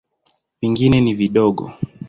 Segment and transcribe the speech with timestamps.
[0.61, 1.71] Vingine ni vidogo.